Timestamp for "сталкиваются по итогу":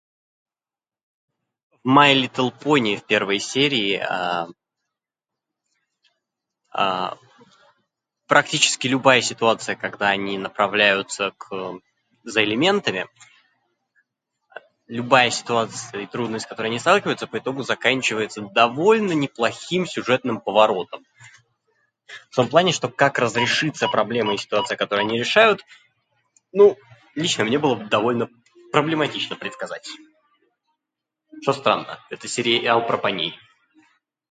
16.77-17.63